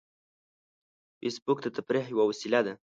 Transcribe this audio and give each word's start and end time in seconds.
فېسبوک 1.19 1.57
د 1.63 1.67
تفریح 1.77 2.05
یوه 2.13 2.23
وسیله 2.29 2.59
ده 2.65 2.73